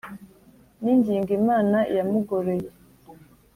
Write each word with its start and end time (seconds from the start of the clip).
n' 0.83 0.89
ingingo 0.93 1.31
imana 1.39 1.77
yamugoroye 1.95 2.67